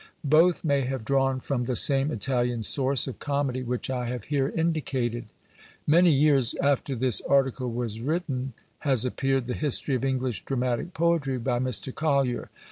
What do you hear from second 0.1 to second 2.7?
Both may have drawn from the same Italian